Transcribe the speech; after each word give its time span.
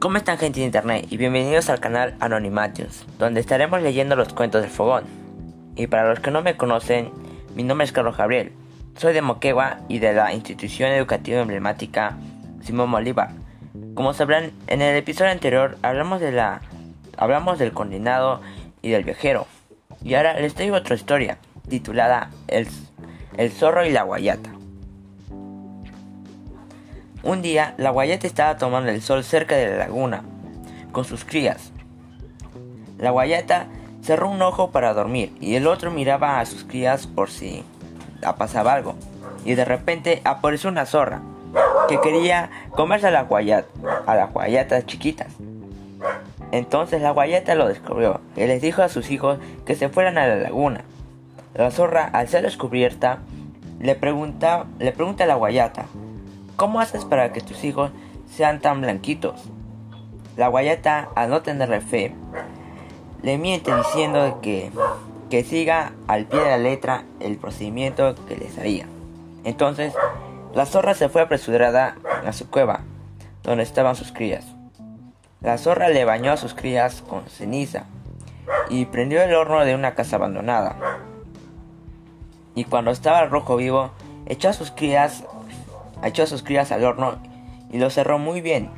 ¿Cómo 0.00 0.16
están 0.16 0.38
gente 0.38 0.60
de 0.60 0.64
internet? 0.64 1.06
Y 1.10 1.18
bienvenidos 1.18 1.68
al 1.68 1.78
canal 1.78 2.14
Anonymatius, 2.20 3.04
donde 3.18 3.38
estaremos 3.38 3.82
leyendo 3.82 4.16
los 4.16 4.32
cuentos 4.32 4.62
del 4.62 4.70
fogón. 4.70 5.04
Y 5.76 5.88
para 5.88 6.08
los 6.08 6.20
que 6.20 6.30
no 6.30 6.40
me 6.40 6.56
conocen, 6.56 7.10
mi 7.54 7.64
nombre 7.64 7.84
es 7.84 7.92
Carlos 7.92 8.16
Gabriel. 8.16 8.52
Soy 8.96 9.12
de 9.12 9.20
Moquegua 9.20 9.80
y 9.88 9.98
de 9.98 10.14
la 10.14 10.32
institución 10.32 10.90
educativa 10.90 11.42
emblemática 11.42 12.16
Simón 12.62 12.90
Bolívar. 12.90 13.32
Como 13.92 14.14
sabrán, 14.14 14.52
en 14.68 14.80
el 14.80 14.96
episodio 14.96 15.32
anterior 15.32 15.76
hablamos 15.82 16.22
de 16.22 16.32
la 16.32 16.62
hablamos 17.18 17.58
del 17.58 17.72
condenado 17.72 18.40
y 18.80 18.88
del 18.88 19.04
viajero. 19.04 19.46
Y 20.02 20.14
ahora 20.14 20.40
les 20.40 20.54
traigo 20.54 20.76
otra 20.76 20.96
historia, 20.96 21.36
titulada 21.68 22.30
El, 22.48 22.66
el 23.36 23.50
zorro 23.50 23.84
y 23.84 23.90
la 23.90 24.04
guayata. 24.04 24.59
Un 27.22 27.42
día, 27.42 27.74
la 27.76 27.90
guayata 27.90 28.26
estaba 28.26 28.56
tomando 28.56 28.90
el 28.90 29.02
sol 29.02 29.24
cerca 29.24 29.54
de 29.54 29.68
la 29.68 29.76
laguna, 29.76 30.22
con 30.90 31.04
sus 31.04 31.26
crías. 31.26 31.70
La 32.96 33.10
guayata 33.10 33.66
cerró 34.02 34.30
un 34.30 34.40
ojo 34.40 34.70
para 34.70 34.94
dormir 34.94 35.36
y 35.38 35.56
el 35.56 35.66
otro 35.66 35.90
miraba 35.90 36.40
a 36.40 36.46
sus 36.46 36.64
crías 36.64 37.06
por 37.06 37.28
si 37.30 37.62
pasaba 38.38 38.72
algo. 38.72 38.94
Y 39.44 39.54
de 39.54 39.66
repente 39.66 40.22
apareció 40.24 40.70
una 40.70 40.86
zorra 40.86 41.20
que 41.90 42.00
quería 42.00 42.50
comerse 42.70 43.08
a 43.08 43.10
la 43.10 43.24
guayata, 43.24 43.68
a 44.06 44.14
las 44.14 44.32
guayatas 44.32 44.86
chiquitas. 44.86 45.28
Entonces 46.52 47.02
la 47.02 47.10
guayata 47.10 47.54
lo 47.54 47.68
descubrió 47.68 48.22
y 48.34 48.46
les 48.46 48.62
dijo 48.62 48.82
a 48.82 48.88
sus 48.88 49.10
hijos 49.10 49.38
que 49.66 49.74
se 49.74 49.90
fueran 49.90 50.16
a 50.16 50.26
la 50.26 50.36
laguna. 50.36 50.84
La 51.52 51.70
zorra, 51.70 52.04
al 52.04 52.28
ser 52.28 52.42
descubierta, 52.42 53.18
le 53.78 53.94
pregunta, 53.94 54.64
le 54.78 54.92
pregunta 54.92 55.24
a 55.24 55.26
la 55.26 55.34
guayata, 55.34 55.84
¿Cómo 56.56 56.80
haces 56.80 57.04
para 57.04 57.32
que 57.32 57.40
tus 57.40 57.64
hijos 57.64 57.90
sean 58.30 58.60
tan 58.60 58.80
blanquitos? 58.80 59.44
La 60.36 60.48
guayata, 60.48 61.08
al 61.14 61.30
no 61.30 61.42
tenerle 61.42 61.80
fe, 61.80 62.14
le 63.22 63.38
miente 63.38 63.74
diciendo 63.74 64.38
que, 64.40 64.70
que 65.28 65.44
siga 65.44 65.92
al 66.06 66.26
pie 66.26 66.40
de 66.40 66.50
la 66.50 66.58
letra 66.58 67.04
el 67.20 67.36
procedimiento 67.36 68.14
que 68.26 68.36
les 68.36 68.56
haría. 68.58 68.86
Entonces, 69.44 69.94
la 70.54 70.66
zorra 70.66 70.94
se 70.94 71.08
fue 71.08 71.22
apresurada 71.22 71.96
a 72.26 72.32
su 72.32 72.48
cueva, 72.50 72.80
donde 73.42 73.62
estaban 73.62 73.96
sus 73.96 74.12
crías. 74.12 74.46
La 75.40 75.58
zorra 75.58 75.88
le 75.88 76.04
bañó 76.04 76.32
a 76.32 76.36
sus 76.36 76.54
crías 76.54 77.02
con 77.02 77.26
ceniza 77.26 77.84
y 78.68 78.84
prendió 78.86 79.22
el 79.22 79.34
horno 79.34 79.64
de 79.64 79.74
una 79.74 79.94
casa 79.94 80.16
abandonada. 80.16 80.76
Y 82.54 82.64
cuando 82.64 82.90
estaba 82.90 83.24
rojo 83.26 83.56
vivo, 83.56 83.90
echó 84.26 84.48
a 84.48 84.52
sus 84.52 84.70
crías 84.70 85.24
echó 86.02 86.26
sus 86.26 86.42
crías 86.42 86.72
al 86.72 86.84
horno 86.84 87.18
y 87.70 87.78
lo 87.78 87.90
cerró 87.90 88.18
muy 88.18 88.40
bien. 88.40 88.70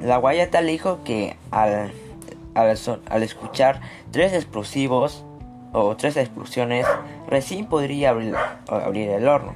La 0.00 0.16
guayata 0.16 0.60
le 0.60 0.72
dijo 0.72 1.00
que 1.04 1.36
al, 1.50 1.92
al, 2.54 3.22
escuchar 3.22 3.80
tres 4.10 4.32
explosivos 4.32 5.24
o 5.72 5.96
tres 5.96 6.16
explosiones, 6.16 6.86
recién 7.28 7.66
podría 7.66 8.10
abrir, 8.10 8.34
abrir 8.68 9.08
el 9.08 9.26
horno. 9.26 9.54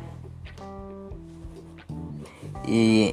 Y, 2.67 3.13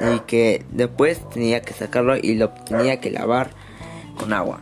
y 0.00 0.20
que 0.26 0.64
después 0.70 1.28
tenía 1.30 1.60
que 1.60 1.74
sacarlo 1.74 2.16
y 2.16 2.34
lo 2.34 2.50
tenía 2.50 3.00
que 3.00 3.10
lavar 3.10 3.50
con 4.18 4.32
agua. 4.32 4.60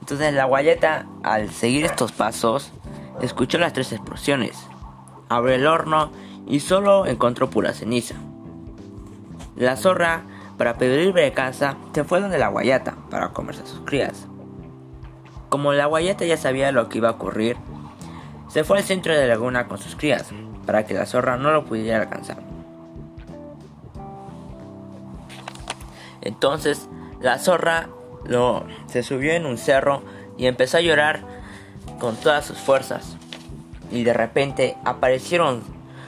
Entonces 0.00 0.32
la 0.34 0.46
guayata, 0.46 1.06
al 1.22 1.50
seguir 1.50 1.84
estos 1.84 2.12
pasos, 2.12 2.72
escuchó 3.20 3.58
las 3.58 3.72
tres 3.72 3.92
explosiones. 3.92 4.56
Abrió 5.28 5.54
el 5.54 5.66
horno 5.66 6.10
y 6.46 6.60
solo 6.60 7.06
encontró 7.06 7.50
pura 7.50 7.72
ceniza. 7.72 8.14
La 9.56 9.76
zorra, 9.76 10.22
para 10.58 10.78
pedir 10.78 11.14
casa, 11.32 11.76
se 11.94 12.04
fue 12.04 12.20
donde 12.20 12.38
la 12.38 12.48
guayata 12.48 12.96
para 13.10 13.28
comerse 13.28 13.62
a 13.62 13.66
sus 13.66 13.80
crías. 13.80 14.26
Como 15.48 15.72
la 15.72 15.86
guayata 15.86 16.24
ya 16.24 16.36
sabía 16.36 16.72
lo 16.72 16.88
que 16.88 16.98
iba 16.98 17.08
a 17.08 17.12
ocurrir, 17.12 17.56
se 18.48 18.64
fue 18.64 18.78
al 18.78 18.84
centro 18.84 19.14
de 19.14 19.20
la 19.20 19.26
laguna 19.26 19.68
con 19.68 19.78
sus 19.78 19.96
crías, 19.96 20.30
para 20.66 20.84
que 20.86 20.94
la 20.94 21.06
zorra 21.06 21.36
no 21.36 21.52
lo 21.52 21.64
pudiera 21.64 22.00
alcanzar. 22.00 22.38
Entonces, 26.22 26.88
la 27.20 27.38
zorra 27.38 27.88
lo, 28.24 28.64
se 28.86 29.02
subió 29.02 29.32
en 29.32 29.46
un 29.46 29.58
cerro 29.58 30.02
y 30.38 30.46
empezó 30.46 30.78
a 30.78 30.80
llorar 30.80 31.20
con 31.98 32.16
todas 32.16 32.44
sus 32.44 32.58
fuerzas. 32.58 33.16
Y 33.90 34.04
de 34.04 34.14
repente 34.14 34.76
aparecieron 34.84 35.62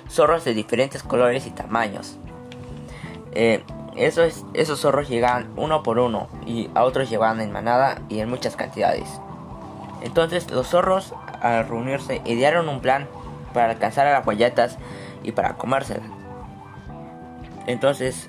zorros 0.08 0.44
de 0.44 0.54
diferentes 0.54 1.02
colores 1.02 1.46
y 1.46 1.50
tamaños. 1.50 2.18
Eh, 3.32 3.62
esos, 3.96 4.44
esos 4.54 4.80
zorros 4.80 5.08
llegaban 5.08 5.52
uno 5.56 5.82
por 5.82 5.98
uno 5.98 6.28
y 6.46 6.70
a 6.74 6.84
otros 6.84 7.10
llegaban 7.10 7.40
en 7.40 7.52
manada 7.52 8.00
y 8.08 8.20
en 8.20 8.28
muchas 8.28 8.56
cantidades. 8.56 9.08
Entonces 10.02 10.50
los 10.50 10.68
zorros 10.68 11.14
al 11.40 11.68
reunirse 11.68 12.20
idearon 12.24 12.68
un 12.68 12.80
plan 12.80 13.08
para 13.52 13.70
alcanzar 13.72 14.06
a 14.06 14.12
las 14.12 14.24
guayatas 14.24 14.78
y 15.22 15.32
para 15.32 15.54
comérselas. 15.56 16.06
Entonces, 17.66 18.28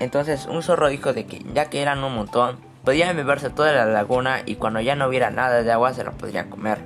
entonces 0.00 0.46
un 0.46 0.62
zorro 0.62 0.88
dijo 0.88 1.12
de 1.12 1.26
que 1.26 1.42
ya 1.54 1.70
que 1.70 1.80
eran 1.80 2.02
un 2.04 2.14
montón, 2.14 2.58
podían 2.84 3.16
beberse 3.16 3.50
toda 3.50 3.72
la 3.72 3.86
laguna 3.86 4.42
y 4.44 4.56
cuando 4.56 4.80
ya 4.80 4.94
no 4.94 5.06
hubiera 5.06 5.30
nada 5.30 5.62
de 5.62 5.72
agua 5.72 5.94
se 5.94 6.04
lo 6.04 6.12
podrían 6.12 6.50
comer. 6.50 6.78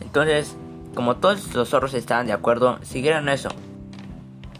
Entonces 0.00 0.56
como 0.98 1.18
todos 1.18 1.54
los 1.54 1.68
zorros 1.68 1.94
estaban 1.94 2.26
de 2.26 2.32
acuerdo, 2.32 2.80
siguieron 2.82 3.28
eso. 3.28 3.50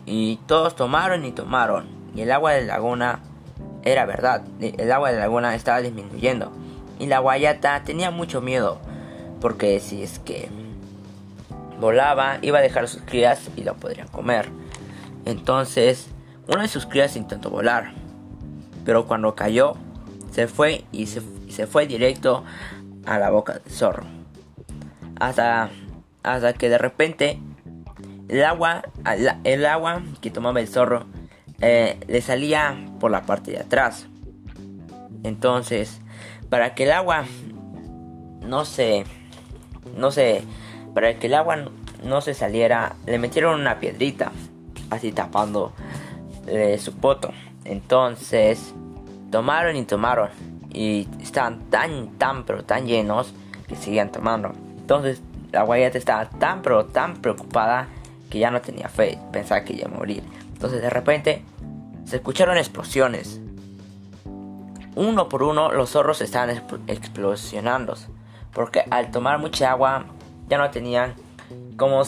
Y 0.06 0.37
todos 0.47 0.76
tomaron 0.76 1.25
y 1.25 1.32
tomaron. 1.32 1.88
Y 2.15 2.21
el 2.21 2.31
agua 2.31 2.53
de 2.53 2.60
la 2.60 2.75
laguna 2.75 3.19
era 3.82 4.06
verdad. 4.06 4.44
El 4.60 4.93
agua 4.93 5.09
de 5.09 5.16
la 5.16 5.22
laguna 5.22 5.56
estaba 5.56 5.81
disminuyendo. 5.81 6.53
Y 7.00 7.06
la 7.06 7.19
guayata 7.19 7.82
tenía 7.82 8.12
mucho 8.12 8.41
miedo. 8.41 8.78
Porque 9.41 9.81
si 9.81 10.04
es 10.04 10.21
que 10.21 10.48
volaba, 11.81 12.38
iba 12.43 12.59
a 12.59 12.62
dejar 12.62 12.87
sus 12.87 13.03
crías 13.03 13.50
y 13.56 13.65
lo 13.65 13.75
podrían 13.75 14.06
comer. 14.06 14.48
Entonces, 15.25 16.06
una 16.47 16.62
de 16.62 16.69
sus 16.69 16.87
crías 16.87 17.16
intentó 17.16 17.50
volar. 17.50 17.94
Pero 18.84 19.09
cuando 19.09 19.34
cayó, 19.34 19.75
se 20.31 20.47
fue 20.47 20.84
y 20.93 21.06
se, 21.06 21.21
se 21.48 21.66
fue 21.66 21.88
directo 21.88 22.44
a 23.06 23.19
la 23.19 23.28
boca 23.31 23.54
del 23.54 23.72
zorro. 23.72 24.04
Hasta 25.19 25.71
hasta 26.34 26.53
que 26.53 26.69
de 26.69 26.78
repente 26.78 27.39
el 28.28 28.44
agua, 28.44 28.83
el 29.44 29.66
agua 29.66 30.03
que 30.21 30.31
tomaba 30.31 30.61
el 30.61 30.69
zorro 30.69 31.06
eh, 31.61 31.99
le 32.06 32.21
salía 32.21 32.77
por 33.00 33.11
la 33.11 33.22
parte 33.22 33.53
de 33.53 33.61
atrás. 33.61 34.06
Entonces, 35.25 36.00
para 36.49 36.75
que 36.75 36.84
el 36.84 36.93
agua 36.93 37.25
no 38.43 38.65
se, 38.65 39.05
no 39.97 40.11
se, 40.11 40.43
para 40.94 41.15
que 41.15 41.27
el 41.27 41.34
agua 41.34 41.71
no 42.05 42.21
se 42.21 42.34
saliera, 42.34 42.95
le 43.06 43.19
metieron 43.19 43.60
una 43.60 43.81
piedrita, 43.81 44.33
así 44.91 45.12
tapando 45.12 45.72
eh, 46.47 46.78
su 46.78 46.95
poto. 46.95 47.33
Entonces, 47.65 48.75
tomaron 49.31 49.77
y 49.77 49.84
tomaron 49.84 50.31
y 50.72 51.09
estaban 51.21 51.71
tan, 51.71 52.19
tan, 52.19 52.45
pero 52.45 52.62
tan 52.65 52.87
llenos 52.87 53.34
que 53.66 53.75
seguían 53.75 54.12
tomando. 54.12 54.53
Entonces, 54.78 55.21
la 55.53 55.62
guayata 55.62 55.98
estaba 55.98 56.28
tan 56.28 56.62
pero 56.62 56.86
tan 56.86 57.16
preocupada 57.16 57.88
que 58.31 58.38
ya 58.38 58.50
no 58.50 58.60
tenía 58.60 58.88
fe, 58.88 59.19
pensaba 59.32 59.64
que 59.64 59.75
iba 59.75 59.86
a 59.86 59.91
morir. 59.91 60.22
Entonces 60.53 60.82
de 60.82 60.91
repente 60.91 61.44
se 62.04 62.16
escucharon 62.16 62.59
explosiones. 62.59 63.41
Uno 64.94 65.28
por 65.28 65.42
uno 65.42 65.72
los 65.72 65.91
zorros 65.91 66.20
estaban 66.20 66.50
explosionando. 66.86 67.94
Porque 68.53 68.82
al 68.91 69.10
tomar 69.10 69.38
mucha 69.38 69.70
agua 69.70 70.06
ya 70.48 70.59
no 70.59 70.70
tenían 70.70 71.14
cómo, 71.76 72.03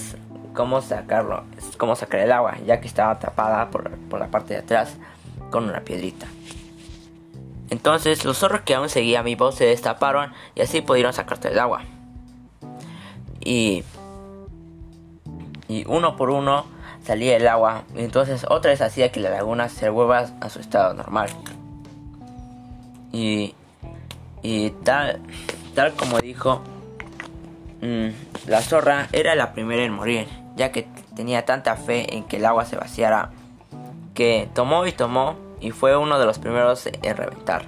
cómo 0.54 0.80
sacarlo, 0.80 1.44
cómo 1.78 1.94
sacar 1.94 2.20
el 2.20 2.32
agua, 2.32 2.56
ya 2.66 2.80
que 2.80 2.88
estaba 2.88 3.18
tapada 3.18 3.70
por, 3.70 3.90
por 4.08 4.18
la 4.18 4.28
parte 4.28 4.54
de 4.54 4.60
atrás 4.60 4.96
con 5.50 5.64
una 5.68 5.80
piedrita. 5.80 6.26
Entonces 7.70 8.24
los 8.24 8.38
zorros 8.38 8.62
que 8.62 8.74
aún 8.74 8.88
seguían 8.88 9.24
vivos 9.24 9.54
se 9.54 9.64
destaparon 9.64 10.32
y 10.56 10.62
así 10.62 10.80
pudieron 10.80 11.12
sacarse 11.12 11.48
el 11.48 11.58
agua 11.58 11.82
y, 13.40 13.84
y 15.68 15.84
uno 15.86 16.16
por 16.16 16.30
uno 16.30 16.66
salía 17.02 17.36
el 17.36 17.48
agua. 17.48 17.84
Y 17.94 18.00
entonces 18.00 18.46
otra 18.48 18.70
vez 18.70 18.80
hacía 18.80 19.10
que 19.10 19.20
la 19.20 19.30
laguna 19.30 19.68
se 19.68 19.88
vuelva 19.88 20.26
a 20.40 20.48
su 20.48 20.60
estado 20.60 20.94
normal. 20.94 21.30
Y, 23.12 23.54
y 24.42 24.70
tal, 24.70 25.20
tal 25.74 25.94
como 25.94 26.20
dijo, 26.20 26.62
mm, 27.82 28.08
la 28.46 28.60
zorra 28.60 29.08
era 29.12 29.34
la 29.34 29.52
primera 29.52 29.84
en 29.84 29.92
morir, 29.92 30.28
ya 30.56 30.70
que 30.70 30.86
tenía 31.16 31.44
tanta 31.44 31.76
fe 31.76 32.14
en 32.14 32.24
que 32.24 32.36
el 32.36 32.46
agua 32.46 32.64
se 32.64 32.76
vaciara, 32.76 33.30
que 34.14 34.48
tomó 34.54 34.86
y 34.86 34.92
tomó 34.92 35.36
y 35.60 35.72
fue 35.72 35.96
uno 35.96 36.18
de 36.18 36.26
los 36.26 36.38
primeros 36.38 36.86
en 36.86 37.16
reventar. 37.16 37.64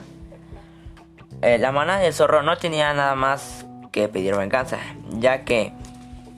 Eh, 1.42 1.58
la 1.58 1.72
manada 1.72 2.00
del 2.00 2.14
zorro 2.14 2.42
no 2.42 2.56
tenía 2.56 2.94
nada 2.94 3.14
más 3.16 3.66
que 3.92 4.08
pedir 4.08 4.34
venganza, 4.34 4.78
ya 5.20 5.44
que 5.44 5.72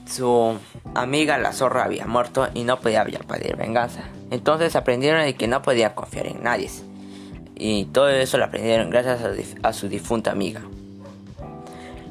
su 0.07 0.59
amiga 0.95 1.39
la 1.39 1.53
zorra 1.53 1.85
había 1.85 2.07
muerto 2.07 2.49
y 2.53 2.65
no 2.65 2.81
podía 2.81 3.05
pedir 3.05 3.57
venganza. 3.57 4.03
Entonces 4.31 4.77
aprendieron 4.77 5.23
de 5.23 5.35
que 5.35 5.49
no 5.49 5.63
podían 5.63 5.95
confiar 5.95 6.27
en 6.27 6.43
nadie. 6.43 6.69
Y 7.57 7.87
todo 7.87 8.11
eso 8.11 8.37
lo 8.37 8.45
aprendieron 8.45 8.91
gracias 8.91 9.21
a, 9.63 9.73
su 9.73 9.89
difunta 9.89 10.33
amiga. 10.33 10.61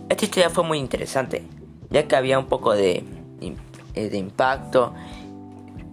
Esta 0.10 0.26
historia 0.26 0.50
fue 0.50 0.64
muy 0.64 0.80
interesante, 0.80 1.44
ya 1.90 2.08
que 2.08 2.16
había 2.16 2.40
un 2.40 2.46
poco 2.46 2.74
de, 2.74 3.04
eh, 3.94 4.10
de 4.10 4.18
impacto 4.18 4.94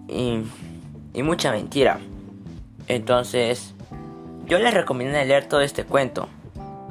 y, 0.09 0.43
y 1.13 1.23
mucha 1.23 1.51
mentira. 1.51 1.99
Entonces, 2.87 3.75
yo 4.47 4.59
les 4.59 4.73
recomiendo 4.73 5.19
leer 5.19 5.49
todo 5.49 5.61
este 5.61 5.85
cuento. 5.85 6.29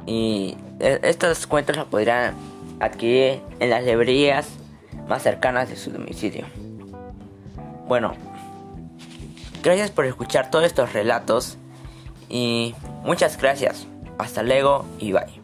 Y 0.06 0.56
e, 0.78 1.00
estos 1.02 1.46
cuentos 1.46 1.76
los 1.76 1.86
podrán 1.86 2.34
adquirir 2.80 3.40
en 3.60 3.70
las 3.70 3.84
librerías 3.84 4.48
más 5.08 5.22
cercanas 5.22 5.68
de 5.68 5.76
su 5.76 5.90
domicilio. 5.90 6.46
Bueno, 7.86 8.14
gracias 9.62 9.90
por 9.90 10.06
escuchar 10.06 10.50
todos 10.50 10.64
estos 10.64 10.92
relatos 10.92 11.58
y 12.28 12.74
muchas 13.02 13.36
gracias. 13.36 13.86
Hasta 14.18 14.42
luego 14.42 14.84
y 14.98 15.12
bye. 15.12 15.39